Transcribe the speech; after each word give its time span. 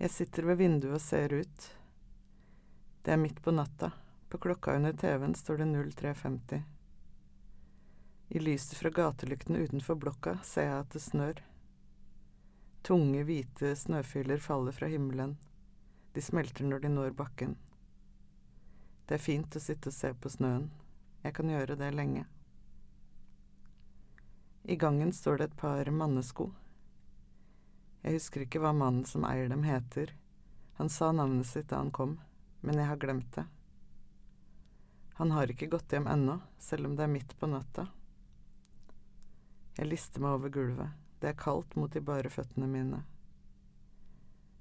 Jeg 0.00 0.10
sitter 0.10 0.46
ved 0.48 0.56
vinduet 0.56 0.94
og 0.96 1.02
ser 1.04 1.32
ut. 1.36 1.64
Det 3.04 3.12
er 3.12 3.18
midt 3.20 3.42
på 3.44 3.52
natta. 3.52 3.90
På 4.32 4.38
klokka 4.40 4.78
under 4.78 4.94
TV-en 4.96 5.34
står 5.36 5.58
det 5.60 5.66
03.50. 6.00 6.62
I 8.28 8.40
lyset 8.40 8.78
fra 8.78 8.88
gatelyktene 8.96 9.60
utenfor 9.60 9.98
blokka 10.00 10.38
ser 10.40 10.70
jeg 10.70 10.78
at 10.86 10.96
det 10.96 11.02
snør. 11.04 11.42
Tunge, 12.80 13.26
hvite 13.28 13.74
snøfyller 13.76 14.40
faller 14.40 14.72
fra 14.72 14.88
himmelen. 14.88 15.36
De 16.16 16.24
smelter 16.24 16.64
når 16.64 16.86
de 16.86 16.94
når 16.94 17.12
bakken. 17.20 17.58
Det 19.04 19.18
er 19.18 19.26
fint 19.26 19.52
å 19.52 19.60
sitte 19.60 19.92
og 19.92 19.98
se 19.98 20.14
på 20.16 20.32
snøen. 20.32 20.70
Jeg 21.26 21.36
kan 21.36 21.52
gjøre 21.52 21.76
det 21.76 21.92
lenge. 21.92 22.24
I 24.64 24.80
gangen 24.80 25.12
står 25.12 25.42
det 25.42 25.50
et 25.50 25.60
par 25.60 25.92
mannesko. 25.92 26.48
Jeg 28.00 28.16
husker 28.16 28.46
ikke 28.46 28.62
hva 28.62 28.72
mannen 28.72 29.04
som 29.08 29.26
eier 29.28 29.50
dem 29.52 29.64
heter. 29.66 30.14
Han 30.80 30.88
sa 30.88 31.10
navnet 31.12 31.46
sitt 31.46 31.68
da 31.68 31.82
han 31.82 31.92
kom, 31.92 32.16
men 32.64 32.80
jeg 32.80 32.88
har 32.88 33.00
glemt 33.00 33.34
det. 33.36 33.44
Han 35.20 35.34
har 35.36 35.50
ikke 35.52 35.68
gått 35.68 35.92
hjem 35.92 36.06
ennå, 36.08 36.38
selv 36.58 36.88
om 36.88 36.96
det 36.96 37.04
er 37.04 37.12
midt 37.12 37.34
på 37.36 37.48
natta. 37.50 37.90
Jeg 39.76 39.90
lister 39.90 40.24
meg 40.24 40.38
over 40.38 40.52
gulvet. 40.54 40.96
Det 41.20 41.28
er 41.28 41.36
kaldt 41.36 41.76
mot 41.76 41.92
de 41.92 42.00
bare 42.00 42.32
føttene 42.32 42.68
mine. 42.68 43.02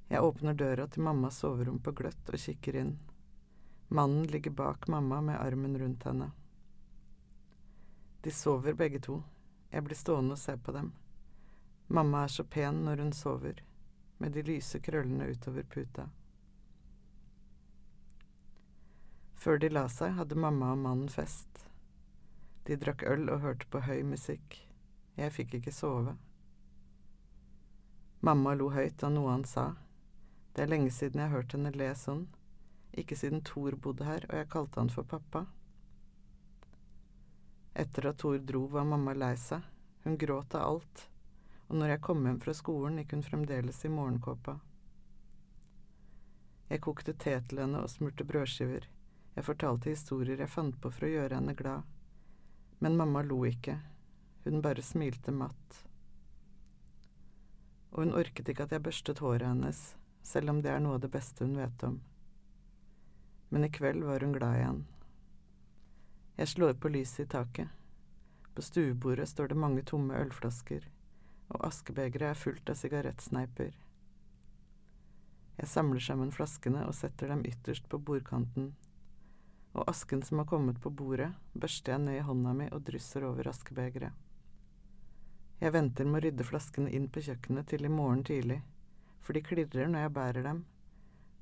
Jeg 0.10 0.26
åpner 0.26 0.58
døra 0.60 0.88
til 0.92 1.06
mammas 1.08 1.40
soverom 1.40 1.80
på 1.80 1.94
gløtt 1.96 2.34
og 2.34 2.44
kikker 2.44 2.76
inn. 2.82 2.98
Mannen 3.88 4.28
ligger 4.28 4.52
bak 4.52 4.88
mamma 4.92 5.22
med 5.22 5.40
armen 5.40 5.80
rundt 5.80 6.04
henne. 6.04 6.32
De 8.22 8.32
sover 8.36 8.76
begge 8.76 9.00
to. 9.00 9.22
Jeg 9.72 9.86
blir 9.88 9.96
stående 9.96 10.36
og 10.36 10.42
se 10.42 10.58
på 10.58 10.76
dem. 10.76 10.92
Mamma 11.92 12.24
er 12.24 12.28
så 12.28 12.44
pen 12.46 12.84
når 12.86 13.02
hun 13.02 13.12
sover, 13.18 13.64
med 14.22 14.36
de 14.38 14.44
lyse 14.46 14.78
krøllene 14.86 15.26
utover 15.34 15.66
puta. 15.66 16.06
Før 19.34 19.58
de 19.58 19.72
la 19.74 19.88
seg, 19.90 20.14
hadde 20.20 20.38
mamma 20.38 20.74
og 20.76 20.82
mannen 20.84 21.10
fest. 21.10 21.66
De 22.68 22.78
drakk 22.78 23.02
øl 23.10 23.26
og 23.34 23.42
hørte 23.42 23.66
på 23.74 23.82
høy 23.88 24.04
musikk. 24.06 24.60
Jeg 25.18 25.34
fikk 25.34 25.56
ikke 25.58 25.74
sove. 25.74 26.14
Mamma 28.22 28.54
lo 28.60 28.70
høyt 28.76 29.02
av 29.08 29.16
noe 29.16 29.32
han 29.32 29.46
sa. 29.48 29.72
Det 30.54 30.66
er 30.66 30.74
lenge 30.74 30.92
siden 30.94 31.24
jeg 31.24 31.32
har 31.32 31.40
hørt 31.40 31.56
henne 31.56 31.72
le 31.74 31.90
sånn. 31.98 32.28
Ikke 32.94 33.18
siden 33.18 33.42
Thor 33.48 33.78
bodde 33.82 34.06
her 34.06 34.30
og 34.30 34.36
jeg 34.38 34.50
kalte 34.54 34.84
han 34.84 34.94
for 34.94 35.08
pappa. 35.08 35.48
Etter 37.74 38.12
at 38.12 38.20
Thor 38.22 38.38
dro, 38.44 38.68
var 38.68 38.86
mamma 38.86 39.16
lei 39.18 39.34
seg. 39.40 39.64
Hun 40.04 40.20
gråt 40.20 40.54
av 40.60 40.68
alt. 40.68 41.10
Og 41.70 41.78
når 41.78 41.94
jeg 41.94 42.02
kom 42.02 42.26
hjem 42.26 42.40
fra 42.42 42.54
skolen, 42.58 42.98
gikk 42.98 43.14
hun 43.14 43.26
fremdeles 43.26 43.84
i 43.86 43.92
morgenkåpa. 43.94 44.58
Jeg 46.70 46.82
kokte 46.86 47.14
te 47.14 47.36
til 47.50 47.62
henne 47.62 47.84
og 47.84 47.90
smurte 47.94 48.26
brødskiver. 48.26 48.88
Jeg 49.36 49.46
fortalte 49.46 49.94
historier 49.94 50.42
jeg 50.42 50.50
fant 50.50 50.76
på 50.82 50.90
for 50.94 51.06
å 51.06 51.14
gjøre 51.14 51.38
henne 51.38 51.56
glad. 51.58 51.86
Men 52.82 52.98
mamma 52.98 53.22
lo 53.26 53.44
ikke. 53.46 53.78
Hun 54.44 54.62
bare 54.66 54.86
smilte 54.86 55.34
matt. 55.36 55.80
Og 57.92 58.04
hun 58.04 58.14
orket 58.18 58.50
ikke 58.50 58.66
at 58.66 58.74
jeg 58.74 58.86
børstet 58.86 59.22
håret 59.22 59.48
hennes, 59.48 59.80
selv 60.26 60.54
om 60.54 60.62
det 60.62 60.74
er 60.74 60.82
noe 60.84 60.98
av 60.98 61.04
det 61.06 61.12
beste 61.14 61.46
hun 61.46 61.58
vet 61.58 61.86
om. 61.86 61.98
Men 63.50 63.66
i 63.66 63.74
kveld 63.74 64.06
var 64.06 64.26
hun 64.26 64.34
glad 64.34 64.60
igjen. 64.60 64.84
Jeg 66.38 66.54
slår 66.54 66.78
på 66.82 66.94
lyset 66.94 67.26
i 67.26 67.30
taket. 67.34 67.74
På 68.54 68.62
stuebordet 68.62 69.30
står 69.30 69.50
det 69.50 69.58
mange 69.58 69.82
tomme 69.84 70.18
ølflasker, 70.22 70.86
og 71.50 71.66
askebegeret 71.68 72.32
er 72.32 72.40
fullt 72.40 72.70
av 72.70 72.78
sigarettsneiper. 72.78 73.74
Jeg 75.60 75.68
samler 75.68 76.04
sammen 76.04 76.32
flaskene 76.32 76.86
og 76.88 76.96
setter 76.96 77.34
dem 77.34 77.44
ytterst 77.48 77.90
på 77.92 78.00
bordkanten, 78.00 78.72
og 79.76 79.90
asken 79.92 80.24
som 80.26 80.42
har 80.42 80.48
kommet 80.50 80.80
på 80.82 80.90
bordet, 80.90 81.30
børster 81.54 81.96
jeg 81.96 82.06
ned 82.06 82.20
i 82.22 82.26
hånda 82.26 82.56
mi 82.56 82.70
og 82.74 82.86
drysser 82.88 83.26
over 83.28 83.52
askebegeret. 83.52 84.16
Jeg 85.60 85.76
venter 85.76 86.08
med 86.08 86.22
å 86.22 86.24
rydde 86.24 86.48
flaskene 86.48 86.92
inn 86.96 87.10
på 87.12 87.26
kjøkkenet 87.26 87.68
til 87.68 87.84
i 87.84 87.92
morgen 87.92 88.24
tidlig, 88.24 88.62
for 89.20 89.36
de 89.36 89.44
klirrer 89.44 89.92
når 89.92 90.06
jeg 90.06 90.16
bærer 90.16 90.46
dem, 90.48 90.62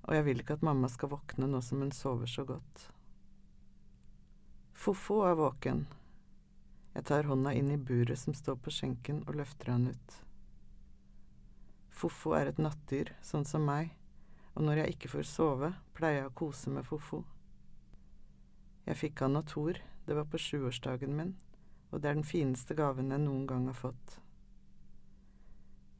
og 0.08 0.16
jeg 0.16 0.26
vil 0.26 0.42
ikke 0.42 0.58
at 0.58 0.66
mamma 0.66 0.90
skal 0.90 1.12
våkne 1.12 1.50
nå 1.52 1.62
som 1.62 1.84
hun 1.84 1.94
sover 1.94 2.31
så 2.31 2.48
godt. 2.48 2.88
Fofo 4.78 5.22
er 5.28 5.38
våken. 5.38 5.86
Jeg 6.97 7.06
tar 7.06 7.28
hånda 7.30 7.52
inn 7.53 7.68
i 7.69 7.78
buret 7.78 8.18
som 8.18 8.34
står 8.34 8.56
på 8.58 8.72
skjenken 8.74 9.19
og 9.28 9.35
løfter 9.38 9.69
han 9.69 9.84
ut. 9.91 10.13
Fofo 11.94 12.31
er 12.34 12.50
et 12.50 12.58
nattdyr, 12.58 13.12
sånn 13.22 13.44
som 13.46 13.68
meg, 13.69 13.91
og 14.56 14.66
når 14.66 14.80
jeg 14.81 14.96
ikke 14.96 15.12
får 15.12 15.28
sove, 15.30 15.69
pleier 15.94 16.24
jeg 16.24 16.31
å 16.31 16.38
kose 16.40 16.72
med 16.74 16.88
Fofo. 16.90 17.19
Jeg 18.88 18.97
fikk 18.97 19.22
han 19.22 19.38
av 19.38 19.46
Thor, 19.52 19.78
det 20.07 20.18
var 20.18 20.25
på 20.25 20.41
sjuårsdagen 20.41 21.13
min, 21.19 21.36
og 21.91 22.02
det 22.02 22.09
er 22.09 22.18
den 22.18 22.25
fineste 22.25 22.74
gaven 22.74 23.13
jeg 23.13 23.22
noen 23.28 23.46
gang 23.46 23.68
har 23.69 23.78
fått. 23.78 24.18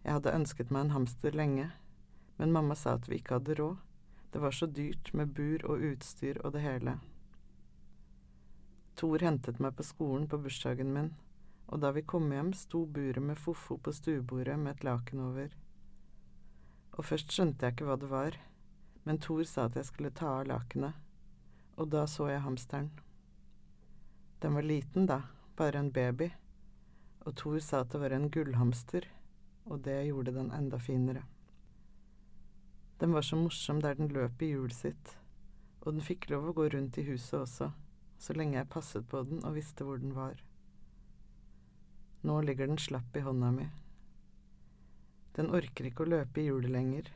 Jeg 0.02 0.18
hadde 0.18 0.34
ønsket 0.40 0.74
meg 0.74 0.88
en 0.88 0.96
hamster 0.96 1.38
lenge, 1.38 1.68
men 2.42 2.58
mamma 2.58 2.74
sa 2.74 2.96
at 2.98 3.06
vi 3.06 3.22
ikke 3.22 3.38
hadde 3.38 3.60
råd, 3.62 3.78
det 4.34 4.42
var 4.42 4.58
så 4.58 4.66
dyrt 4.66 5.14
med 5.14 5.38
bur 5.38 5.62
og 5.70 5.86
utstyr 5.92 6.42
og 6.42 6.58
det 6.58 6.66
hele. 6.66 6.98
Thor 8.98 9.22
hentet 9.22 9.60
meg 9.62 9.76
på 9.78 9.86
skolen 9.86 10.24
på 10.26 10.40
bursdagen 10.42 10.90
min, 10.90 11.12
og 11.70 11.84
da 11.84 11.92
vi 11.94 12.02
kom 12.02 12.32
hjem, 12.34 12.50
sto 12.58 12.80
buret 12.90 13.22
med 13.22 13.38
Fofo 13.38 13.78
på 13.78 13.92
stuebordet 13.94 14.56
med 14.58 14.72
et 14.74 14.86
laken 14.88 15.22
over. 15.22 15.52
Og 16.98 17.06
først 17.06 17.30
skjønte 17.30 17.68
jeg 17.68 17.76
ikke 17.76 17.92
hva 17.92 18.00
det 18.02 18.10
var, 18.10 18.40
men 19.06 19.22
Thor 19.22 19.44
sa 19.46 19.68
at 19.68 19.78
jeg 19.78 19.86
skulle 19.92 20.14
ta 20.18 20.40
av 20.40 20.50
lakenet, 20.50 20.98
og 21.78 21.92
da 21.94 22.08
så 22.10 22.32
jeg 22.32 22.42
hamsteren. 22.42 22.90
Den 24.42 24.58
var 24.58 24.66
liten, 24.66 25.06
da, 25.06 25.22
bare 25.58 25.78
en 25.84 25.94
baby, 25.94 26.32
og 27.22 27.38
Thor 27.38 27.62
sa 27.62 27.86
at 27.86 27.94
det 27.94 28.02
var 28.02 28.18
en 28.18 28.32
gullhamster, 28.34 29.06
og 29.70 29.86
det 29.86 30.08
gjorde 30.08 30.34
den 30.34 30.50
enda 30.50 30.82
finere. 30.82 31.28
Den 32.98 33.14
var 33.14 33.22
så 33.22 33.38
morsom 33.38 33.84
der 33.86 33.94
den 33.94 34.10
løp 34.10 34.42
i 34.42 34.56
hjulet 34.56 34.74
sitt, 34.74 35.20
og 35.86 35.94
den 35.94 36.02
fikk 36.02 36.32
lov 36.34 36.50
å 36.50 36.58
gå 36.58 36.72
rundt 36.74 36.98
i 36.98 37.06
huset 37.12 37.44
også, 37.44 37.76
så 38.18 38.34
lenge 38.34 38.58
jeg 38.58 38.70
passet 38.74 39.08
på 39.10 39.22
den 39.30 39.44
og 39.46 39.56
visste 39.58 39.86
hvor 39.86 40.02
den 40.02 40.16
var. 40.18 40.40
Nå 42.26 42.40
ligger 42.42 42.68
den 42.68 42.82
slapp 42.82 43.16
i 43.16 43.24
hånda 43.26 43.52
mi. 43.54 43.68
Den 45.38 45.52
orker 45.54 45.86
ikke 45.86 46.06
å 46.06 46.12
løpe 46.16 46.42
i 46.42 46.48
hjulet 46.48 46.74
lenger, 46.74 47.12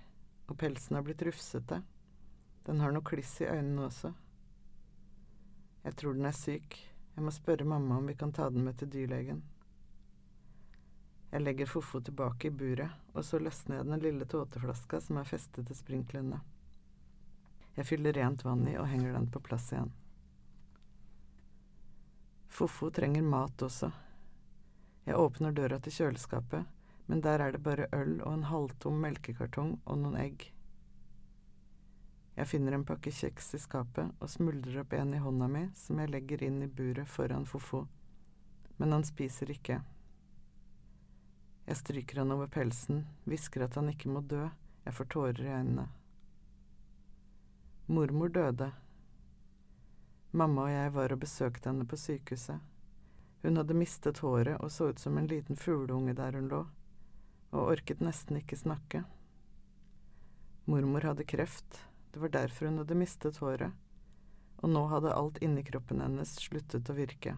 og 0.46 0.60
pelsen 0.62 0.98
har 0.98 1.06
blitt 1.08 1.24
rufsete. 1.26 1.82
Den 2.68 2.84
har 2.84 2.94
noe 2.94 3.06
kliss 3.06 3.34
i 3.42 3.50
øynene 3.50 3.88
også. 3.88 4.14
Jeg 5.82 5.98
tror 5.98 6.14
den 6.14 6.30
er 6.30 6.38
syk, 6.38 6.78
jeg 7.16 7.26
må 7.26 7.34
spørre 7.34 7.66
mamma 7.66 7.98
om 7.98 8.06
vi 8.08 8.16
kan 8.16 8.32
ta 8.32 8.50
den 8.54 8.64
med 8.68 8.78
til 8.78 8.92
dyrlegen. 8.94 9.42
Jeg 11.32 11.42
legger 11.42 11.70
Fofo 11.72 12.02
tilbake 12.04 12.50
i 12.50 12.54
buret, 12.54 12.92
og 13.16 13.26
så 13.26 13.40
løsner 13.40 13.80
jeg 13.80 13.88
den 13.88 14.04
lille 14.04 14.28
tåteflaska 14.28 15.00
som 15.02 15.18
er 15.18 15.28
festet 15.28 15.66
til 15.68 15.80
sprinklene. 15.80 16.42
Jeg 17.78 17.88
fyller 17.88 18.14
rent 18.20 18.44
vann 18.46 18.68
i 18.68 18.76
og 18.78 18.90
henger 18.92 19.16
den 19.16 19.30
på 19.32 19.40
plass 19.44 19.72
igjen. 19.72 19.94
Fofo 22.62 22.92
trenger 22.94 23.24
mat 23.26 23.62
også. 23.66 23.88
Jeg 25.08 25.18
åpner 25.18 25.54
døra 25.58 25.80
til 25.82 25.96
kjøleskapet, 25.96 26.68
men 27.10 27.22
der 27.26 27.42
er 27.42 27.56
det 27.56 27.64
bare 27.66 27.88
øl 27.98 28.20
og 28.20 28.36
en 28.36 28.44
halvtom 28.46 29.00
melkekartong 29.02 29.72
og 29.82 29.98
noen 29.98 30.20
egg. 30.22 30.46
Jeg 32.36 32.50
finner 32.52 32.78
en 32.78 32.86
pakke 32.86 33.10
kjeks 33.18 33.50
i 33.58 33.62
skapet 33.64 34.14
og 34.22 34.30
smuldrer 34.30 34.84
opp 34.84 34.94
en 34.94 35.16
i 35.18 35.24
hånda 35.24 35.48
mi 35.50 35.64
som 35.80 36.04
jeg 36.04 36.14
legger 36.14 36.44
inn 36.46 36.62
i 36.62 36.70
buret 36.70 37.10
foran 37.10 37.50
Fofo, 37.50 37.88
men 38.78 38.94
han 38.94 39.08
spiser 39.10 39.50
ikke. 39.56 39.80
Jeg 41.66 41.82
stryker 41.82 42.22
han 42.22 42.38
over 42.38 42.52
pelsen, 42.60 43.08
hvisker 43.26 43.66
at 43.66 43.82
han 43.82 43.90
ikke 43.90 44.14
må 44.14 44.22
dø, 44.22 44.44
jeg 44.86 45.00
får 45.00 45.10
tårer 45.18 45.42
i 45.48 45.58
øynene. 45.58 45.90
Mormor 47.90 48.30
døde. 48.30 48.70
Mamma 50.32 50.64
og 50.70 50.72
jeg 50.72 50.92
var 50.96 51.12
og 51.12 51.20
besøkte 51.20 51.68
henne 51.68 51.84
på 51.84 51.98
sykehuset. 52.00 52.62
Hun 53.42 53.58
hadde 53.60 53.76
mistet 53.76 54.22
håret 54.24 54.62
og 54.62 54.72
så 54.72 54.92
ut 54.92 55.02
som 55.02 55.18
en 55.18 55.28
liten 55.28 55.60
fugleunge 55.60 56.14
der 56.16 56.38
hun 56.38 56.48
lå, 56.48 56.62
og 57.52 57.72
orket 57.74 58.00
nesten 58.06 58.40
ikke 58.40 58.60
snakke. 58.60 59.04
Mormor 60.72 61.04
hadde 61.10 61.28
kreft, 61.28 61.82
det 62.14 62.22
var 62.24 62.32
derfor 62.32 62.70
hun 62.70 62.80
hadde 62.80 62.96
mistet 62.96 63.42
håret, 63.44 63.76
og 64.64 64.72
nå 64.72 64.86
hadde 64.94 65.16
alt 65.18 65.42
inni 65.44 65.66
kroppen 65.68 66.00
hennes 66.06 66.38
sluttet 66.40 66.88
å 66.88 66.96
virke. 66.96 67.36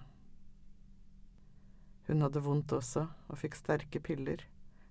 Hun 2.06 2.22
hadde 2.22 2.45
vondt 2.45 2.78
også, 2.78 3.07
og 3.31 3.40
fikk 3.40 3.57
sterke 3.57 4.04
piller, 4.04 4.44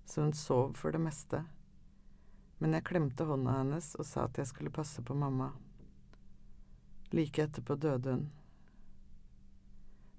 så 0.03 0.25
hun 0.25 0.33
sov 0.35 0.73
for 0.75 0.91
det 0.91 0.99
meste. 0.99 1.45
Men 2.59 2.75
jeg 2.75 2.89
klemte 2.89 3.29
hånda 3.29 3.61
hennes 3.61 3.93
og 3.95 4.07
sa 4.09 4.25
at 4.27 4.41
jeg 4.41 4.49
skulle 4.49 4.73
passe 4.73 4.99
på 5.05 5.15
mamma. 5.15 5.53
Like 7.13 7.43
etterpå 7.43 7.75
døde 7.77 8.09
hun. 8.09 8.23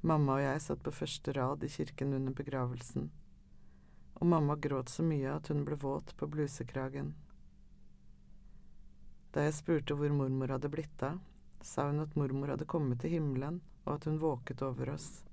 Mamma 0.06 0.36
og 0.36 0.44
jeg 0.44 0.60
satt 0.62 0.82
på 0.86 0.92
første 0.94 1.32
rad 1.34 1.64
i 1.66 1.70
kirken 1.72 2.14
under 2.14 2.36
begravelsen, 2.38 3.08
og 4.14 4.28
mamma 4.30 4.54
gråt 4.54 4.92
så 4.92 5.02
mye 5.02 5.32
at 5.32 5.50
hun 5.50 5.64
ble 5.66 5.78
våt 5.80 6.14
på 6.20 6.28
blusekragen. 6.30 7.10
Da 9.34 9.42
jeg 9.48 9.58
spurte 9.58 9.98
hvor 9.98 10.14
mormor 10.14 10.54
hadde 10.54 10.70
blitt 10.70 11.02
av, 11.02 11.18
sa 11.64 11.88
hun 11.88 11.98
at 12.04 12.14
mormor 12.14 12.54
hadde 12.54 12.70
kommet 12.70 13.02
til 13.02 13.16
himmelen, 13.16 13.58
og 13.88 13.96
at 13.96 14.06
hun 14.06 14.22
våket 14.22 14.62
over 14.62 14.94
oss. 14.94 15.24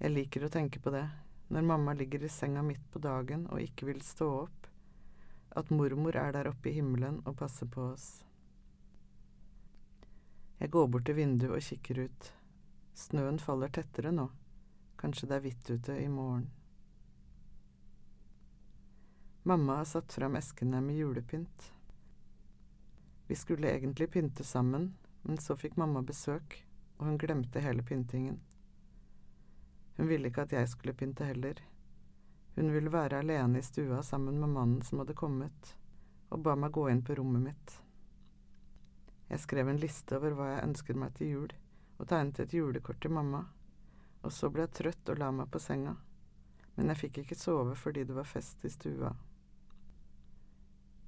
Jeg 0.00 0.14
liker 0.14 0.46
å 0.46 0.54
tenke 0.56 0.80
på 0.80 0.94
det, 0.94 1.04
når 1.52 1.68
mamma 1.68 1.92
ligger 1.92 2.24
i 2.24 2.32
senga 2.32 2.64
midt 2.64 2.86
på 2.94 3.02
dagen 3.02 3.44
og 3.50 3.60
ikke 3.60 3.92
vil 3.92 4.00
stå 4.00 4.30
opp, 4.46 4.70
at 5.52 5.68
mormor 5.74 6.16
er 6.16 6.32
der 6.32 6.48
oppe 6.48 6.72
i 6.72 6.78
himmelen 6.78 7.20
og 7.26 7.36
passer 7.42 7.68
på 7.68 7.90
oss. 7.92 8.24
Jeg 10.64 10.70
går 10.70 10.86
bort 10.88 11.04
til 11.04 11.18
vinduet 11.18 11.52
og 11.52 11.60
kikker 11.60 11.98
ut. 12.06 12.26
Snøen 12.96 13.36
faller 13.36 13.68
tettere 13.68 14.08
nå. 14.16 14.30
Kanskje 14.96 15.26
det 15.28 15.36
er 15.36 15.42
hvitt 15.44 15.72
ute 15.74 15.96
i 16.00 16.06
morgen. 16.08 16.46
Mamma 19.44 19.76
har 19.82 19.90
satt 19.90 20.16
fram 20.16 20.38
eskene 20.40 20.80
med 20.80 20.96
julepynt. 20.96 21.68
Vi 23.28 23.36
skulle 23.36 23.74
egentlig 23.74 24.08
pynte 24.16 24.48
sammen, 24.54 24.94
men 25.28 25.36
så 25.36 25.52
fikk 25.52 25.76
mamma 25.76 26.00
besøk, 26.00 26.56
og 26.96 27.10
hun 27.10 27.20
glemte 27.20 27.60
hele 27.60 27.84
pyntingen. 27.84 28.40
Hun 29.98 30.08
ville 30.08 30.32
ikke 30.32 30.48
at 30.48 30.56
jeg 30.56 30.72
skulle 30.72 30.96
pynte 30.96 31.28
heller. 31.28 31.60
Hun 32.56 32.72
ville 32.72 32.88
være 32.88 33.20
alene 33.20 33.60
i 33.60 33.68
stua 33.68 34.00
sammen 34.00 34.40
med 34.40 34.56
mannen 34.56 34.80
som 34.80 35.04
hadde 35.04 35.20
kommet, 35.26 35.76
og 36.32 36.40
ba 36.40 36.56
meg 36.56 36.72
gå 36.72 36.88
inn 36.88 37.04
på 37.04 37.20
rommet 37.20 37.50
mitt. 37.52 37.80
Jeg 39.34 39.42
skrev 39.42 39.66
en 39.66 39.80
liste 39.82 40.14
over 40.14 40.36
hva 40.38 40.44
jeg 40.52 40.66
ønsket 40.68 40.98
meg 41.00 41.14
til 41.18 41.30
jul, 41.32 41.52
og 41.98 42.06
tegnet 42.06 42.36
et 42.44 42.52
julekort 42.54 43.00
til 43.02 43.10
mamma, 43.16 43.40
og 44.22 44.30
så 44.30 44.46
ble 44.46 44.62
jeg 44.62 44.76
trøtt 44.78 45.08
og 45.10 45.18
la 45.18 45.32
meg 45.34 45.48
på 45.50 45.58
senga, 45.58 45.96
men 46.76 46.92
jeg 46.92 47.00
fikk 47.00 47.18
ikke 47.24 47.38
sove 47.40 47.72
fordi 47.74 48.04
det 48.06 48.14
var 48.14 48.28
fest 48.30 48.62
i 48.62 48.70
stua. 48.70 49.10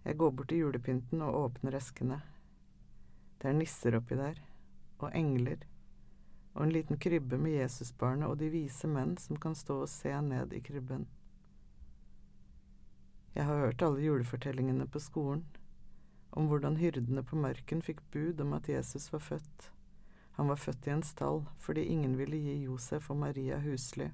Jeg 0.03 0.19
går 0.19 0.33
bort 0.35 0.51
til 0.51 0.65
julepynten 0.65 1.23
og 1.23 1.39
åpner 1.45 1.77
eskene. 1.79 2.19
Det 3.39 3.53
er 3.53 3.55
nisser 3.61 3.95
oppi 4.01 4.19
der, 4.19 4.41
og 4.99 5.15
engler, 5.15 5.63
og 6.57 6.65
en 6.65 6.75
liten 6.75 6.99
krybbe 6.99 7.39
med 7.39 7.61
Jesusbarnet 7.61 8.27
og 8.27 8.41
de 8.43 8.49
vise 8.51 8.91
menn 8.91 9.15
som 9.23 9.39
kan 9.39 9.55
stå 9.55 9.85
og 9.85 9.93
se 9.93 10.11
ned 10.33 10.51
i 10.51 10.65
krybben. 10.67 11.07
Jeg 13.39 13.47
har 13.47 13.63
hørt 13.69 13.87
alle 13.87 14.03
julefortellingene 14.03 14.89
på 14.91 15.05
skolen, 15.07 15.47
om 16.37 16.51
hvordan 16.51 16.77
hyrdene 16.77 17.23
på 17.25 17.39
marken 17.41 17.81
fikk 17.83 18.03
bud 18.13 18.41
om 18.45 18.53
at 18.53 18.69
Jesus 18.69 19.09
var 19.13 19.23
født. 19.25 19.71
Han 20.37 20.51
var 20.53 20.61
født 20.61 20.87
i 20.87 20.93
en 20.93 21.03
stall 21.03 21.47
fordi 21.65 21.87
ingen 21.89 22.19
ville 22.19 22.37
gi 22.37 22.59
Josef 22.67 23.09
og 23.11 23.17
Maria 23.23 23.57
husly. 23.65 24.11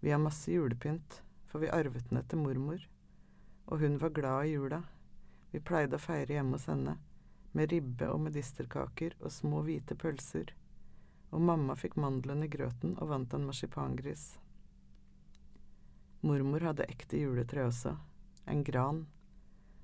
Vi 0.00 0.14
har 0.14 0.22
masse 0.22 0.48
julepynt, 0.52 1.20
for 1.44 1.60
vi 1.60 1.68
arvet 1.68 2.08
den 2.08 2.22
etter 2.22 2.40
mormor, 2.40 2.80
og 3.68 3.84
hun 3.84 4.00
var 4.00 4.16
glad 4.16 4.46
i 4.46 4.54
jula. 4.54 4.80
Vi 5.52 5.60
pleide 5.60 6.00
å 6.00 6.00
feire 6.00 6.38
hjemme 6.38 6.56
hos 6.56 6.64
henne, 6.70 6.96
med 7.52 7.68
ribbe 7.74 8.08
og 8.08 8.22
medisterkaker 8.24 9.18
og 9.20 9.34
små 9.36 9.60
hvite 9.68 9.98
pølser, 10.00 10.54
og 11.28 11.44
mamma 11.44 11.76
fikk 11.76 12.00
mandelen 12.00 12.46
i 12.46 12.48
grøten 12.48 12.96
og 12.96 13.12
vant 13.12 13.36
en 13.36 13.44
marsipangris. 13.50 14.30
Mormor 16.24 16.70
hadde 16.70 16.88
ekte 16.88 17.20
juletre 17.20 17.68
også, 17.68 17.98
en 18.48 18.64
gran 18.64 19.04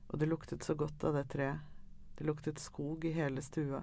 og 0.08 0.18
det 0.18 0.28
luktet 0.30 0.64
så 0.64 0.74
godt 0.74 1.04
av 1.04 1.16
det 1.18 1.26
treet, 1.32 1.64
det 2.16 2.26
luktet 2.26 2.62
skog 2.62 3.04
i 3.04 3.12
hele 3.16 3.42
stua, 3.42 3.82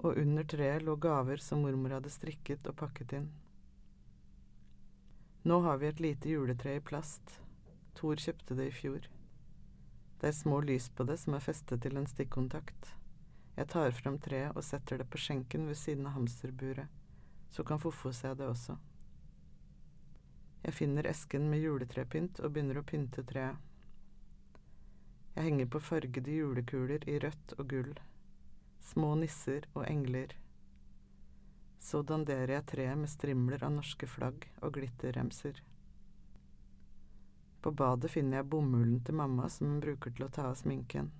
og 0.00 0.18
under 0.18 0.44
treet 0.44 0.82
lå 0.84 0.96
gaver 0.96 1.40
som 1.44 1.62
mormor 1.64 1.96
hadde 1.96 2.12
strikket 2.12 2.66
og 2.68 2.76
pakket 2.80 3.14
inn. 3.18 3.30
Nå 5.44 5.60
har 5.64 5.80
vi 5.80 5.88
et 5.88 6.00
lite 6.00 6.28
juletre 6.28 6.76
i 6.76 6.84
plast, 6.84 7.40
Thor 7.96 8.20
kjøpte 8.20 8.54
det 8.56 8.70
i 8.70 8.74
fjor. 8.74 9.06
Det 10.20 10.28
er 10.28 10.36
små 10.36 10.60
lys 10.64 10.90
på 10.92 11.04
det 11.08 11.16
som 11.20 11.34
er 11.36 11.44
festet 11.44 11.82
til 11.84 11.96
en 11.96 12.08
stikkontakt. 12.08 12.92
Jeg 13.56 13.68
tar 13.72 13.96
frem 13.96 14.18
treet 14.20 14.56
og 14.56 14.64
setter 14.64 15.00
det 15.00 15.08
på 15.10 15.20
skjenken 15.20 15.66
ved 15.68 15.76
siden 15.80 16.06
av 16.08 16.14
hamsterburet, 16.18 16.88
så 17.50 17.64
kan 17.64 17.80
Fofo 17.80 18.12
se 18.12 18.34
det 18.36 18.46
også. 18.46 18.76
Jeg 20.60 20.76
finner 20.76 21.08
esken 21.08 21.48
med 21.48 21.64
juletrepynt 21.64 22.40
og 22.44 22.52
begynner 22.52 22.80
å 22.80 22.86
pynte 22.86 23.24
treet. 23.24 23.56
Jeg 25.34 25.44
henger 25.46 25.66
på 25.70 25.80
fargede 25.80 26.32
julekuler 26.34 27.04
i 27.08 27.18
rødt 27.22 27.52
og 27.58 27.68
gull, 27.70 27.92
små 28.82 29.12
nisser 29.14 29.68
og 29.74 29.84
engler. 29.86 30.32
Så 31.78 32.02
danderer 32.02 32.56
jeg 32.56 32.66
treet 32.72 32.98
med 32.98 33.10
strimler 33.12 33.62
av 33.62 33.70
norske 33.76 34.08
flagg 34.10 34.48
og 34.58 34.74
glitterremser. 34.74 35.60
På 37.62 37.70
badet 37.70 38.10
finner 38.10 38.40
jeg 38.40 38.48
bomullen 38.50 38.98
til 39.06 39.14
mamma 39.20 39.48
som 39.48 39.70
hun 39.70 39.82
bruker 39.84 40.16
til 40.16 40.26
å 40.26 40.32
ta 40.34 40.48
av 40.50 40.56
sminken. 40.58 41.12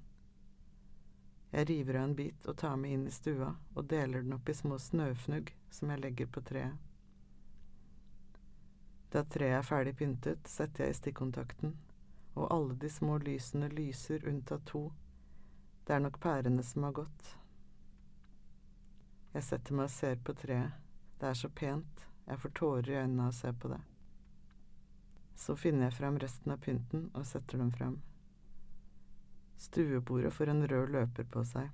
Jeg 1.52 1.68
river 1.70 2.00
av 2.00 2.08
en 2.08 2.16
bit 2.18 2.48
og 2.50 2.56
tar 2.58 2.76
med 2.80 2.96
inn 2.96 3.06
i 3.06 3.14
stua 3.14 3.52
og 3.74 3.86
deler 3.92 4.24
den 4.24 4.34
opp 4.34 4.50
i 4.50 4.56
små 4.58 4.78
snøfnugg 4.78 5.52
som 5.70 5.92
jeg 5.94 6.02
legger 6.02 6.30
på 6.34 6.42
treet. 6.50 6.74
Da 9.10 9.22
treet 9.22 9.58
er 9.58 9.66
ferdig 9.66 9.94
pyntet, 9.98 10.50
setter 10.50 10.86
jeg 10.86 10.96
i 10.96 10.98
stikkontakten 10.98 11.78
og 12.34 12.50
alle 12.54 12.74
de 12.74 12.90
små 12.90 13.18
lysene 13.18 13.68
lyser 13.72 14.26
unntatt 14.28 14.66
to. 14.66 14.88
Det 15.86 15.96
er 15.96 16.04
nok 16.04 16.20
pærene 16.22 16.62
som 16.62 16.86
har 16.86 16.94
gått. 17.00 17.32
Jeg 19.34 19.46
setter 19.46 19.76
meg 19.78 19.88
og 19.88 19.94
ser 19.94 20.20
på 20.26 20.34
treet. 20.38 20.76
Det 21.20 21.28
er 21.28 21.36
så 21.36 21.50
pent, 21.52 22.06
jeg 22.26 22.40
får 22.40 22.52
tårer 22.56 22.90
i 22.90 23.00
øynene 23.02 23.26
av 23.26 23.34
å 23.34 23.36
se 23.36 23.52
på 23.52 23.70
det. 23.70 23.80
Så 25.36 25.56
finner 25.56 25.88
jeg 25.88 25.98
frem 25.98 26.16
resten 26.22 26.54
av 26.54 26.62
pynten 26.64 27.10
og 27.14 27.26
setter 27.28 27.60
dem 27.60 27.70
frem. 27.74 27.98
Stuebordet 29.60 30.32
får 30.32 30.52
en 30.52 30.66
rød 30.68 30.94
løper 30.94 31.28
på 31.28 31.44
seg. 31.44 31.68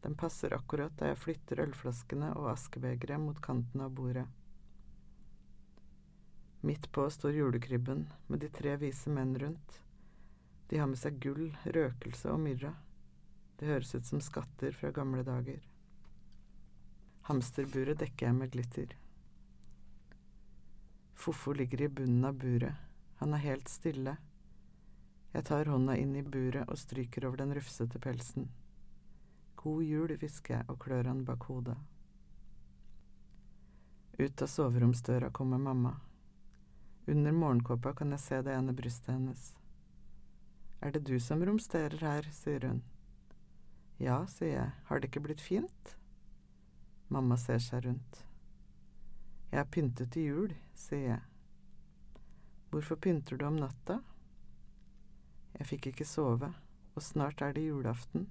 Den 0.00 0.16
passer 0.16 0.54
akkurat 0.56 0.94
da 0.96 1.10
jeg 1.10 1.20
flytter 1.20 1.60
ølflaskene 1.66 2.32
og 2.38 2.52
askebegeret 2.54 3.20
mot 3.20 3.40
kanten 3.44 3.84
av 3.84 3.92
bordet. 3.96 4.24
Midt 6.70 6.92
på 6.92 7.10
står 7.10 7.32
julekrybben 7.32 8.06
med 8.26 8.40
de 8.40 8.48
tre 8.48 8.76
vise 8.78 9.10
menn 9.10 9.32
rundt. 9.38 9.82
De 10.68 10.78
har 10.78 10.86
med 10.86 10.98
seg 11.00 11.16
gull, 11.18 11.48
røkelse 11.66 12.30
og 12.30 12.36
myrra. 12.38 12.68
Det 13.58 13.66
høres 13.66 13.90
ut 13.96 14.06
som 14.06 14.20
skatter 14.22 14.76
fra 14.78 14.92
gamle 14.94 15.24
dager. 15.26 15.64
Hamsterburet 17.26 17.98
dekker 17.98 18.28
jeg 18.28 18.36
med 18.36 18.52
glitter. 18.52 18.92
Fofo 21.18 21.56
ligger 21.58 21.82
i 21.82 21.88
bunnen 21.88 22.28
av 22.28 22.38
buret. 22.38 22.78
Han 23.18 23.34
er 23.34 23.42
helt 23.48 23.72
stille. 23.72 24.14
Jeg 25.32 25.48
tar 25.50 25.72
hånda 25.72 25.96
inn 25.98 26.12
i 26.20 26.22
buret 26.22 26.70
og 26.70 26.78
stryker 26.78 27.26
over 27.26 27.42
den 27.42 27.56
rufsete 27.58 27.98
pelsen. 27.98 28.46
God 29.58 29.82
jul, 29.88 30.14
hvisker 30.22 30.60
jeg 30.60 30.68
og 30.70 30.78
klør 30.86 31.10
han 31.10 31.26
bak 31.26 31.48
hodet. 31.50 31.74
Ut 34.22 34.46
av 34.46 34.52
soveromsdøra 34.54 35.32
kommer 35.34 35.58
mamma. 35.58 35.96
Under 37.10 37.32
morgenkåpa 37.32 37.90
kan 37.98 38.12
jeg 38.14 38.22
se 38.22 38.36
det 38.46 38.52
ene 38.54 38.72
brystet 38.76 39.08
hennes. 39.10 39.48
Er 40.78 40.92
det 40.94 41.00
du 41.08 41.16
som 41.18 41.40
romsterer 41.42 41.98
her, 42.06 42.28
sier 42.30 42.62
hun. 42.68 42.84
Ja, 43.98 44.20
sier 44.30 44.52
jeg, 44.52 44.74
har 44.86 45.00
det 45.00 45.10
ikke 45.10 45.24
blitt 45.24 45.42
fint? 45.42 45.96
Mamma 47.10 47.34
ser 47.34 47.58
seg 47.58 47.82
rundt. 47.88 48.20
Jeg 49.50 49.58
har 49.58 49.72
pyntet 49.74 50.12
til 50.14 50.28
jul, 50.28 50.54
sier 50.78 51.02
jeg. 51.08 52.22
Hvorfor 52.70 53.02
pynter 53.02 53.34
du 53.34 53.42
om 53.48 53.58
natta? 53.58 53.98
Jeg 55.58 55.66
fikk 55.72 55.90
ikke 55.90 56.06
sove, 56.06 56.52
og 56.94 57.02
snart 57.02 57.42
er 57.42 57.58
det 57.58 57.66
julaften. 57.66 58.30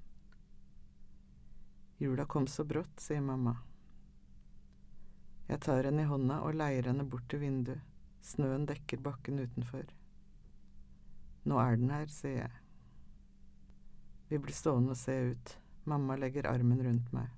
Jula 2.00 2.24
kom 2.32 2.48
så 2.48 2.64
brått, 2.64 2.96
sier 3.04 3.20
mamma. 3.20 3.58
Jeg 5.52 5.66
tar 5.68 5.84
henne 5.84 6.08
i 6.08 6.12
hånda 6.16 6.40
og 6.48 6.56
leier 6.56 6.88
henne 6.88 7.04
bort 7.04 7.28
til 7.28 7.44
vinduet. 7.44 7.84
Snøen 8.26 8.66
dekker 8.70 9.02
bakken 9.04 9.40
utenfor. 9.40 9.88
Nå 11.48 11.60
er 11.62 11.80
den 11.80 11.92
her, 11.94 12.08
sier 12.12 12.44
jeg. 12.44 12.56
Vi 14.30 14.38
blir 14.38 14.54
stående 14.54 14.94
og 14.94 15.00
se 15.00 15.16
ut. 15.32 15.56
Mamma 15.90 16.18
legger 16.20 16.50
armen 16.50 16.84
rundt 16.86 17.14
meg. 17.16 17.32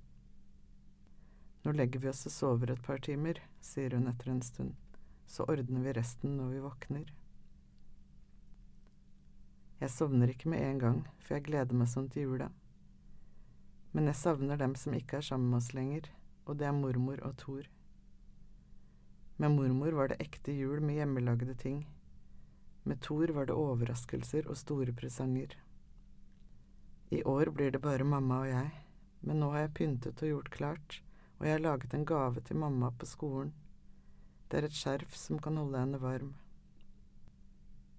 Nå 1.63 1.71
legger 1.77 2.01
vi 2.01 2.09
oss 2.09 2.25
og 2.27 2.33
sover 2.33 2.73
et 2.73 2.81
par 2.83 3.00
timer, 3.05 3.38
sier 3.61 3.93
hun 3.95 4.09
etter 4.09 4.31
en 4.33 4.41
stund. 4.43 4.73
Så 5.29 5.45
ordner 5.47 5.85
vi 5.85 5.93
resten 5.95 6.35
når 6.39 6.55
vi 6.55 6.63
våkner. 6.65 7.11
Jeg 9.81 9.93
sovner 9.93 10.33
ikke 10.33 10.50
med 10.51 10.65
en 10.65 10.79
gang, 10.81 10.97
for 11.21 11.38
jeg 11.38 11.45
gleder 11.47 11.77
meg 11.77 11.89
sånn 11.89 12.09
til 12.11 12.27
jula. 12.27 12.50
Men 13.93 14.09
jeg 14.09 14.19
savner 14.19 14.59
dem 14.59 14.75
som 14.77 14.93
ikke 14.97 15.21
er 15.21 15.25
sammen 15.25 15.53
med 15.53 15.61
oss 15.61 15.71
lenger, 15.77 16.09
og 16.45 16.59
det 16.59 16.67
er 16.67 16.75
mormor 16.75 17.21
og 17.25 17.38
Thor. 17.39 17.69
Med 19.41 19.51
mormor 19.51 19.91
var 19.91 20.07
det 20.07 20.19
ekte 20.21 20.53
jul 20.53 20.83
med 20.86 20.95
hjemmelagde 20.95 21.55
ting. 21.57 21.88
Med 22.83 23.00
Thor 23.01 23.31
var 23.33 23.48
det 23.50 23.55
overraskelser 23.57 24.45
og 24.45 24.57
store 24.60 24.93
presanger. 24.93 25.55
I 27.10 27.24
år 27.24 27.50
blir 27.50 27.71
det 27.74 27.81
bare 27.81 28.05
mamma 28.05 28.38
og 28.43 28.51
jeg, 28.51 28.69
men 29.25 29.41
nå 29.41 29.48
har 29.55 29.63
jeg 29.63 29.71
pyntet 29.79 30.21
og 30.21 30.29
gjort 30.29 30.51
klart, 30.53 30.98
og 31.39 31.48
jeg 31.48 31.55
har 31.55 31.63
laget 31.63 31.95
en 31.98 32.05
gave 32.05 32.43
til 32.45 32.62
mamma 32.62 32.91
på 32.91 33.10
skolen. 33.10 33.50
Det 34.45 34.62
er 34.62 34.69
et 34.69 34.77
skjerf 34.77 35.17
som 35.17 35.41
kan 35.41 35.57
holde 35.57 35.81
henne 35.88 36.03
varm. 36.05 36.36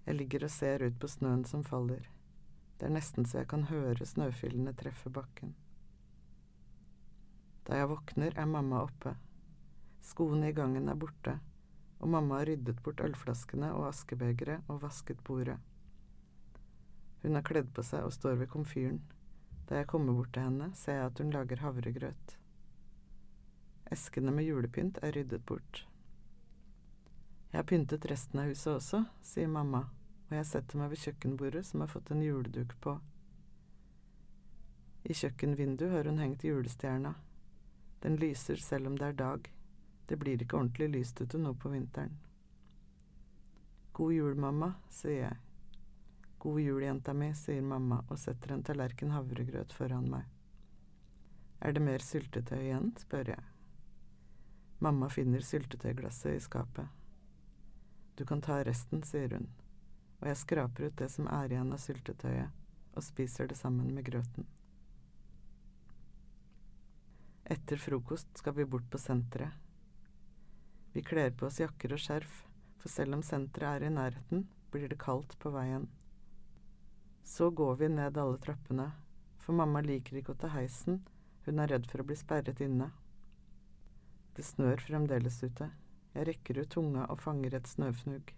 Jeg 0.07 0.21
ligger 0.21 0.47
og 0.47 0.55
ser 0.55 0.87
ut 0.87 0.95
på 0.95 1.11
snøen 1.11 1.43
som 1.43 1.67
faller. 1.67 2.07
Det 2.79 2.87
er 2.87 2.95
nesten 2.95 3.27
så 3.27 3.41
jeg 3.41 3.51
kan 3.51 3.67
høre 3.67 4.07
snøfyllene 4.07 4.77
treffe 4.79 5.11
bakken. 5.11 5.57
Da 7.67 7.83
jeg 7.83 7.91
våkner, 7.91 8.31
er 8.31 8.47
mamma 8.55 8.85
oppe. 8.87 9.17
Skoene 10.03 10.49
i 10.51 10.55
gangen 10.55 10.89
er 10.91 10.99
borte, 10.99 11.37
og 12.03 12.11
mamma 12.11 12.41
har 12.41 12.49
ryddet 12.51 12.81
bort 12.83 13.01
ølflaskene 13.05 13.69
og 13.77 13.87
askebegeret 13.87 14.67
og 14.67 14.81
vasket 14.83 15.23
bordet. 15.23 15.55
Hun 17.23 17.39
har 17.39 17.45
kledd 17.47 17.69
på 17.71 17.85
seg 17.87 18.03
og 18.03 18.11
står 18.11 18.35
ved 18.41 18.51
komfyren. 18.51 18.99
Da 19.69 19.79
jeg 19.79 19.87
kommer 19.87 20.15
bort 20.17 20.33
til 20.35 20.43
henne, 20.43 20.73
ser 20.75 20.99
jeg 20.99 21.07
at 21.07 21.23
hun 21.23 21.31
lager 21.31 21.63
havregrøt. 21.63 22.35
Eskene 23.95 24.33
med 24.35 24.43
julepynt 24.49 24.99
er 25.01 25.15
ryddet 25.15 25.45
bort. 25.47 25.85
Jeg 27.53 27.61
har 27.61 27.67
pyntet 27.69 28.09
resten 28.11 28.43
av 28.43 28.51
huset 28.51 28.73
også, 28.73 29.03
sier 29.23 29.47
mamma, 29.47 29.85
og 30.27 30.35
jeg 30.35 30.49
setter 30.49 30.79
meg 30.81 30.91
ved 30.91 31.03
kjøkkenbordet 31.05 31.63
som 31.69 31.83
har 31.83 31.91
fått 31.91 32.11
en 32.11 32.23
juleduk 32.25 32.75
på. 32.83 32.97
I 35.03 35.15
kjøkkenvinduet 35.15 35.91
har 35.95 36.11
hun 36.11 36.19
hengt 36.19 36.43
julestjerna. 36.43 37.13
Den 38.03 38.19
lyser 38.19 38.59
selv 38.59 38.91
om 38.91 38.97
det 38.99 39.13
er 39.13 39.19
dag. 39.19 39.53
Det 40.05 40.19
blir 40.19 40.41
ikke 40.41 40.57
ordentlig 40.59 40.89
lyst 40.89 41.21
ute 41.21 41.39
nå 41.39 41.53
på 41.55 41.71
vinteren. 41.71 42.17
God 43.93 44.13
jul, 44.13 44.35
mamma, 44.35 44.73
sier 44.89 45.19
jeg. 45.21 45.37
God 46.43 46.59
jul, 46.59 46.81
jenta 46.83 47.13
mi, 47.13 47.29
sier 47.37 47.61
mamma 47.61 48.01
og 48.09 48.17
setter 48.19 48.55
en 48.55 48.63
tallerken 48.65 49.13
havregrøt 49.13 49.73
foran 49.77 50.09
meg. 50.11 50.25
Er 51.63 51.71
det 51.71 51.83
mer 51.85 52.03
syltetøy 52.03 52.57
igjen, 52.57 52.89
spør 52.99 53.29
jeg. 53.35 53.43
Mamma 54.83 55.07
finner 55.13 55.45
syltetøyglasset 55.45 56.35
i 56.35 56.41
skapet. 56.43 56.89
Du 58.17 58.25
kan 58.25 58.41
ta 58.43 58.57
resten, 58.67 59.05
sier 59.07 59.37
hun, 59.37 59.47
og 60.19 60.27
jeg 60.27 60.41
skraper 60.41 60.89
ut 60.89 60.97
det 60.99 61.07
som 61.13 61.29
er 61.31 61.53
igjen 61.53 61.71
av 61.71 61.79
syltetøyet, 61.79 62.59
og 62.93 63.05
spiser 63.05 63.47
det 63.47 63.55
sammen 63.57 63.93
med 63.95 64.03
grøten. 64.09 64.49
Etter 67.45 67.79
frokost 67.79 68.37
skal 68.37 68.57
vi 68.59 68.67
bort 68.67 68.89
på 68.91 68.99
senteret. 68.99 69.55
Vi 70.93 71.01
kler 71.01 71.31
på 71.31 71.47
oss 71.47 71.59
jakker 71.59 71.95
og 71.95 72.01
skjerf, 72.01 72.43
for 72.77 72.93
selv 72.93 73.17
om 73.17 73.23
senteret 73.25 73.81
er 73.81 73.87
i 73.87 73.93
nærheten, 73.93 74.43
blir 74.69 74.89
det 74.91 74.99
kaldt 75.01 75.33
på 75.41 75.49
veien. 75.53 75.87
Så 77.23 77.49
går 77.49 77.79
vi 77.79 77.89
ned 77.89 78.17
alle 78.17 78.37
trappene, 78.37 78.91
for 79.41 79.57
mamma 79.57 79.81
liker 79.81 80.19
ikke 80.19 80.35
å 80.35 80.41
ta 80.43 80.51
heisen, 80.53 81.01
hun 81.45 81.59
er 81.59 81.73
redd 81.73 81.89
for 81.89 82.03
å 82.03 82.05
bli 82.07 82.17
sperret 82.19 82.61
inne. 82.61 82.91
Det 84.37 84.45
snør 84.45 84.85
fremdeles 84.85 85.41
ute, 85.43 85.71
jeg 86.13 86.29
rekker 86.29 86.61
ut 86.61 86.71
tunga 86.77 87.09
og 87.09 87.21
fanger 87.25 87.57
et 87.57 87.73
snøfnugg. 87.73 88.29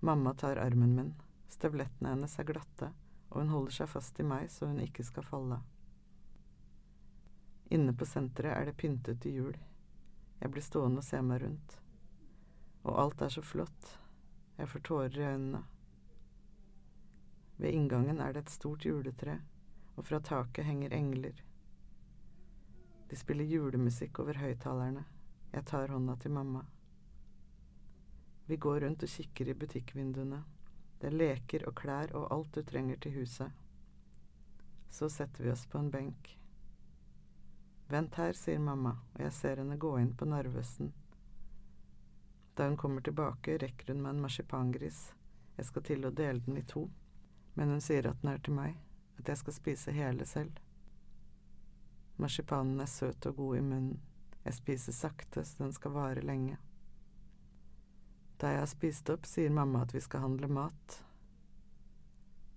Mamma 0.00 0.32
tar 0.34 0.60
armen 0.64 0.96
min, 0.96 1.14
støvlettene 1.52 2.16
hennes 2.16 2.40
er 2.40 2.48
glatte, 2.48 2.90
og 3.30 3.42
hun 3.42 3.52
holder 3.52 3.80
seg 3.82 3.92
fast 3.92 4.20
i 4.20 4.26
meg 4.26 4.48
så 4.52 4.68
hun 4.70 4.80
ikke 4.80 5.04
skal 5.04 5.28
falle. 5.28 5.60
Inne 7.76 7.92
på 7.92 8.08
senteret 8.08 8.56
er 8.56 8.68
det 8.70 8.78
pyntet 8.80 9.20
til 9.20 9.40
jul. 9.40 9.56
Jeg 10.40 10.52
blir 10.52 10.64
stående 10.64 11.00
og 11.02 11.06
se 11.06 11.20
meg 11.24 11.42
rundt. 11.42 11.78
Og 12.84 13.00
alt 13.02 13.22
er 13.24 13.32
så 13.32 13.42
flott. 13.42 13.96
Jeg 14.56 14.68
får 14.68 14.84
tårer 14.88 15.18
i 15.18 15.26
øynene. 15.26 15.62
Ved 17.56 17.72
inngangen 17.72 18.20
er 18.20 18.32
det 18.32 18.44
et 18.44 18.52
stort 18.52 18.84
juletre, 18.84 19.38
og 19.96 20.04
fra 20.04 20.20
taket 20.20 20.68
henger 20.68 20.92
engler. 20.92 21.42
De 23.10 23.16
spiller 23.16 23.48
julemusikk 23.48 24.18
over 24.20 24.40
høyttalerne. 24.42 25.04
Jeg 25.52 25.64
tar 25.64 25.92
hånda 25.94 26.16
til 26.20 26.34
mamma. 26.36 26.64
Vi 28.46 28.56
går 28.56 28.80
rundt 28.84 29.02
og 29.02 29.08
kikker 29.08 29.48
i 29.48 29.58
butikkvinduene. 29.58 30.42
Det 31.00 31.08
er 31.10 31.16
leker 31.16 31.64
og 31.68 31.74
klær 31.80 32.12
og 32.16 32.28
alt 32.34 32.54
du 32.54 32.62
trenger 32.62 33.00
til 33.00 33.16
huset. 33.20 33.52
Så 34.90 35.08
setter 35.12 35.44
vi 35.44 35.50
oss 35.52 35.66
på 35.66 35.80
en 35.80 35.90
benk. 35.90 36.36
Vent 37.88 38.14
her, 38.14 38.32
sier 38.32 38.58
mamma, 38.58 38.96
og 39.14 39.20
jeg 39.22 39.32
ser 39.32 39.60
henne 39.62 39.76
gå 39.78 39.92
inn 40.00 40.10
på 40.18 40.26
Narvesen. 40.26 40.88
Da 42.58 42.66
hun 42.66 42.76
kommer 42.76 43.00
tilbake, 43.00 43.58
rekker 43.62 43.92
hun 43.92 44.02
meg 44.02 44.16
en 44.16 44.22
marsipangris. 44.24 45.12
Jeg 45.54 45.68
skal 45.68 45.84
til 45.86 46.08
å 46.08 46.10
dele 46.10 46.42
den 46.42 46.58
i 46.58 46.64
to, 46.66 46.88
men 47.54 47.70
hun 47.70 47.84
sier 47.84 48.10
at 48.10 48.18
den 48.24 48.32
er 48.32 48.42
til 48.42 48.58
meg, 48.58 48.74
at 49.20 49.30
jeg 49.30 49.38
skal 49.38 49.58
spise 49.60 49.94
hele 49.94 50.26
selv. 50.26 50.58
Marsipanen 52.18 52.82
er 52.82 52.90
søt 52.90 53.30
og 53.30 53.38
god 53.38 53.60
i 53.60 53.64
munnen. 53.70 54.04
Jeg 54.42 54.58
spiser 54.58 54.98
sakte, 55.04 55.44
så 55.46 55.62
den 55.62 55.74
skal 55.76 55.94
vare 55.94 56.26
lenge. 56.26 56.58
Da 58.42 58.50
jeg 58.50 58.64
har 58.64 58.70
spist 58.72 59.10
opp, 59.14 59.30
sier 59.30 59.54
mamma 59.54 59.86
at 59.86 59.94
vi 59.94 60.02
skal 60.02 60.26
handle 60.26 60.50
mat. 60.50 61.02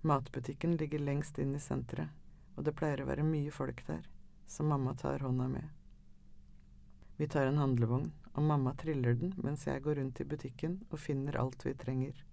Matbutikken 0.02 0.74
ligger 0.80 1.06
lengst 1.06 1.38
inn 1.38 1.54
i 1.54 1.62
senteret, 1.62 2.10
og 2.58 2.66
det 2.66 2.74
pleier 2.80 3.04
å 3.04 3.12
være 3.12 3.28
mye 3.28 3.54
folk 3.54 3.86
der 3.86 4.08
som 4.50 4.68
mamma 4.68 4.96
tar 4.96 5.20
hånda 5.20 5.48
med. 5.48 5.70
Vi 7.18 7.28
tar 7.28 7.46
en 7.46 7.58
handlevogn, 7.58 8.12
og 8.34 8.44
mamma 8.44 8.74
triller 8.74 9.14
den 9.14 9.34
mens 9.44 9.68
jeg 9.68 9.84
går 9.84 10.00
rundt 10.00 10.22
i 10.22 10.26
butikken 10.26 10.80
og 10.90 11.00
finner 11.00 11.38
alt 11.38 11.66
vi 11.66 11.74
trenger. 11.78 12.24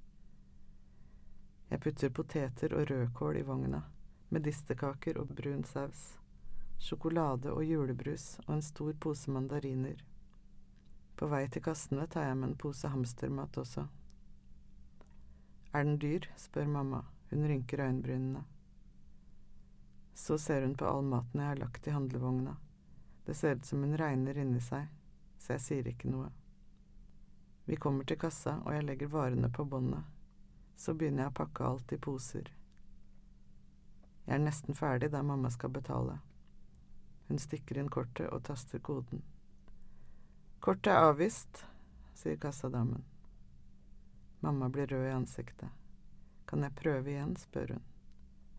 Jeg 1.70 1.82
putter 1.82 2.14
poteter 2.14 2.72
og 2.78 2.88
rødkål 2.90 3.40
i 3.40 3.44
vogna, 3.44 3.82
medisterkaker 4.30 5.20
og 5.20 5.34
brun 5.36 5.64
saus, 5.66 6.16
sjokolade 6.78 7.52
og 7.52 7.64
julebrus 7.66 8.38
og 8.46 8.54
en 8.56 8.64
stor 8.64 8.94
pose 9.00 9.30
mandariner. 9.30 10.00
På 11.16 11.28
vei 11.28 11.44
til 11.52 11.64
kassene 11.68 12.08
tar 12.08 12.30
jeg 12.30 12.40
med 12.40 12.52
en 12.52 12.58
pose 12.64 12.88
hamstermat 12.88 13.58
også. 13.58 13.88
Er 15.74 15.84
den 15.84 15.98
dyr? 16.00 16.30
spør 16.36 16.66
mamma, 16.66 17.04
hun 17.30 17.44
rynker 17.44 17.84
øyenbrynene. 17.84 18.44
Så 20.16 20.38
ser 20.38 20.62
hun 20.62 20.74
på 20.74 20.86
all 20.88 21.02
maten 21.04 21.40
jeg 21.40 21.48
har 21.48 21.58
lagt 21.60 21.86
i 21.86 21.92
handlevogna. 21.92 22.56
Det 23.26 23.34
ser 23.34 23.56
ut 23.56 23.64
som 23.64 23.82
hun 23.84 23.96
regner 24.00 24.38
inni 24.38 24.60
seg, 24.64 24.86
så 25.36 25.52
jeg 25.52 25.60
sier 25.60 25.88
ikke 25.90 26.08
noe. 26.08 26.30
Vi 27.68 27.76
kommer 27.76 28.08
til 28.08 28.16
kassa, 28.16 28.54
og 28.64 28.72
jeg 28.72 28.86
legger 28.88 29.10
varene 29.12 29.50
på 29.52 29.66
båndet. 29.68 30.06
Så 30.76 30.94
begynner 30.94 31.26
jeg 31.26 31.32
å 31.34 31.36
pakke 31.36 31.66
alt 31.68 31.92
i 31.92 31.98
poser. 32.00 32.48
Jeg 34.24 34.38
er 34.38 34.40
nesten 34.46 34.78
ferdig 34.78 35.10
da 35.12 35.20
mamma 35.22 35.50
skal 35.52 35.74
betale. 35.74 36.16
Hun 37.28 37.42
stikker 37.42 37.82
inn 37.82 37.92
kortet 37.92 38.30
og 38.32 38.46
taster 38.48 38.80
koden. 38.80 39.20
Kortet 40.64 40.94
er 40.94 41.10
avvist, 41.10 41.60
sier 42.16 42.40
kassadamen. 42.40 43.04
Mamma 44.40 44.72
blir 44.72 44.88
rød 44.88 45.10
i 45.10 45.12
ansiktet. 45.18 45.68
Kan 46.48 46.64
jeg 46.64 46.78
prøve 46.80 47.12
igjen, 47.12 47.36
spør 47.36 47.76
hun. 47.76 47.84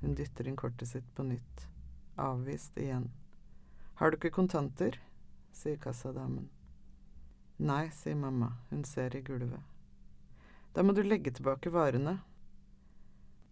Hun 0.02 0.16
dytter 0.16 0.48
inn 0.48 0.60
kortet 0.60 0.88
sitt 0.88 1.08
på 1.16 1.24
nytt. 1.24 1.68
Avvist 2.16 2.78
igjen. 2.78 3.10
Har 3.98 4.12
du 4.12 4.18
ikke 4.18 4.36
kontanter? 4.36 5.00
sier 5.58 5.78
kassadamen. 5.82 6.50
Nei, 7.58 7.90
sier 7.90 8.16
mamma, 8.16 8.52
hun 8.70 8.84
ser 8.86 9.16
i 9.18 9.24
gulvet. 9.26 9.64
Da 10.74 10.84
må 10.86 10.94
du 10.94 11.02
legge 11.02 11.32
tilbake 11.34 11.72
varene. 11.74 12.20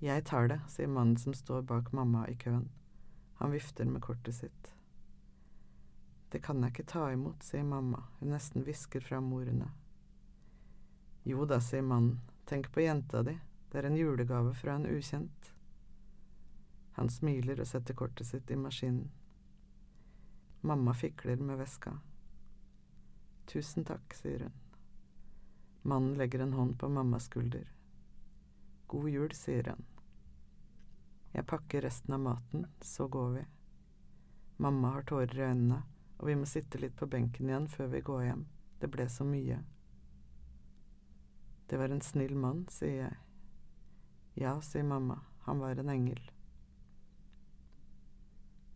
Jeg 0.05 0.25
tar 0.29 0.51
det, 0.51 0.59
sier 0.69 0.91
mannen 0.91 1.17
som 1.17 1.33
står 1.33 1.63
bak 1.65 1.89
mamma 1.97 2.27
i 2.29 2.35
køen. 2.37 2.67
Han 3.41 3.55
vifter 3.55 3.89
med 3.89 4.03
kortet 4.05 4.37
sitt. 4.37 4.69
Det 6.29 6.43
kan 6.45 6.61
jeg 6.61 6.75
ikke 6.75 6.87
ta 6.93 7.07
imot, 7.15 7.41
sier 7.41 7.65
mamma, 7.65 8.03
hun 8.19 8.33
nesten 8.35 8.67
hvisker 8.67 9.01
fra 9.01 9.17
morene. 9.23 9.71
Jo 11.25 11.49
da, 11.49 11.57
sier 11.57 11.81
mannen, 11.81 12.19
tenk 12.45 12.69
på 12.69 12.85
jenta 12.85 13.23
di, 13.25 13.33
det 13.71 13.81
er 13.81 13.89
en 13.89 13.97
julegave 13.97 14.53
fra 14.53 14.77
en 14.77 14.85
ukjent. 14.85 15.54
Han 16.95 17.09
smiler 17.11 17.59
og 17.59 17.67
setter 17.67 17.97
kortet 17.97 18.27
sitt 18.27 18.51
i 18.51 18.57
maskinen. 18.59 19.09
Mamma 20.65 20.93
fikler 20.93 21.41
med 21.43 21.59
veska. 21.59 21.97
Tusen 23.51 23.85
takk, 23.85 24.13
sier 24.17 24.47
hun. 24.47 24.53
Mannen 25.85 26.15
legger 26.17 26.39
en 26.41 26.55
hånd 26.57 26.79
på 26.79 26.89
mammas 26.89 27.27
skulder. 27.29 27.67
God 28.87 29.09
jul, 29.09 29.35
sier 29.37 29.67
han. 29.69 29.83
Jeg 31.35 31.45
pakker 31.45 31.83
resten 31.83 32.15
av 32.15 32.23
maten, 32.23 32.65
så 32.81 33.05
går 33.11 33.29
vi. 33.35 33.43
Mamma 34.57 34.95
har 34.95 35.03
tårer 35.03 35.35
i 35.35 35.45
øynene, 35.49 35.81
og 36.17 36.29
vi 36.31 36.35
må 36.39 36.47
sitte 36.47 36.79
litt 36.79 36.95
på 36.97 37.09
benken 37.11 37.51
igjen 37.51 37.67
før 37.69 37.91
vi 37.91 38.01
går 38.07 38.23
hjem. 38.23 38.45
Det 38.79 38.89
ble 38.93 39.09
så 39.11 39.27
mye. 39.27 39.59
Det 41.67 41.77
var 41.81 41.91
en 41.91 42.01
snill 42.01 42.33
mann, 42.39 42.63
sier 42.71 43.01
jeg. 43.03 43.19
Ja, 44.39 44.55
sier 44.63 44.87
mamma, 44.87 45.19
han 45.45 45.59
var 45.59 45.77
en 45.77 45.91
engel. 45.91 46.23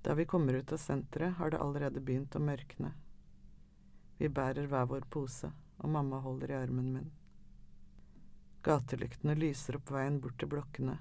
Da 0.02 0.14
vi 0.14 0.26
kommer 0.26 0.54
ut 0.54 0.72
av 0.72 0.78
senteret, 0.78 1.34
har 1.34 1.52
det 1.52 1.60
allerede 1.60 2.00
begynt 2.00 2.36
å 2.36 2.40
mørkne. 2.40 2.94
Vi 4.18 4.30
bærer 4.30 4.68
hver 4.68 4.88
vår 4.88 5.08
pose, 5.12 5.52
og 5.78 5.90
mamma 5.90 6.22
holder 6.24 6.52
i 6.52 6.58
armen 6.60 6.94
min. 6.94 7.12
Gatelyktene 8.64 9.36
lyser 9.36 9.78
opp 9.80 9.92
veien 9.92 10.22
bort 10.24 10.40
til 10.40 10.52
blokkene. 10.52 10.98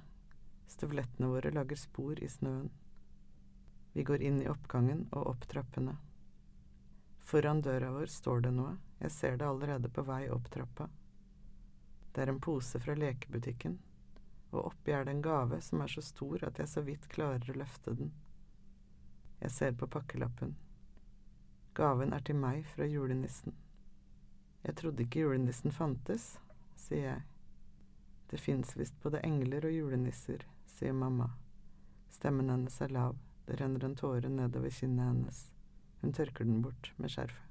Støvlettene 0.70 1.30
våre 1.30 1.50
lager 1.54 1.78
spor 1.78 2.18
i 2.22 2.28
snøen. 2.30 2.68
Vi 3.94 4.04
går 4.06 4.22
inn 4.22 4.42
i 4.42 4.50
oppgangen 4.50 5.06
og 5.10 5.32
opp 5.32 5.46
trappene. 5.50 5.96
Foran 7.28 7.62
døra 7.62 7.90
vår 7.92 8.10
står 8.12 8.46
det 8.46 8.52
noe, 8.54 8.76
jeg 9.02 9.14
ser 9.14 9.36
det 9.38 9.46
allerede 9.46 9.90
på 9.94 10.04
vei 10.06 10.22
opp 10.32 10.46
trappa. 10.50 10.86
Det 12.14 12.22
er 12.22 12.32
en 12.32 12.40
pose 12.40 12.80
fra 12.80 12.94
lekebutikken. 12.98 13.78
og 14.50 14.64
oppi 14.64 14.92
er 14.96 15.04
det 15.04 15.12
en 15.12 15.22
gave 15.22 15.58
som 15.60 15.82
er 15.84 15.90
så 15.92 16.00
stor 16.00 16.44
at 16.46 16.58
jeg 16.58 16.68
så 16.68 16.80
vidt 16.80 17.08
klarer 17.12 17.50
å 17.52 17.58
løfte 17.58 17.92
den. 17.98 18.14
Jeg 19.40 19.50
ser 19.54 19.72
på 19.78 19.86
pakkelappen. 19.86 20.56
Gaven 21.78 22.12
er 22.12 22.24
til 22.26 22.38
meg 22.38 22.64
fra 22.66 22.86
julenissen. 22.90 23.54
Jeg 24.64 24.74
trodde 24.80 25.04
ikke 25.04 25.22
julenissen 25.22 25.72
fantes, 25.72 26.32
sier 26.76 27.04
jeg. 27.04 27.26
Det 28.28 28.40
fins 28.42 28.74
visst 28.76 28.98
både 29.02 29.22
engler 29.24 29.68
og 29.68 29.76
julenisser, 29.76 30.42
sier 30.66 30.92
mamma. 30.92 31.30
Stemmen 32.12 32.50
hennes 32.50 32.80
er 32.82 32.92
lav, 32.92 33.16
det 33.46 33.60
renner 33.60 33.86
en 33.86 33.96
tåre 33.96 34.28
nedover 34.28 34.74
kinnet 34.74 35.06
hennes. 35.06 35.44
Hun 36.02 36.12
tørker 36.12 36.44
den 36.44 36.62
bort 36.62 36.92
med 36.98 37.14
skjerfet. 37.14 37.47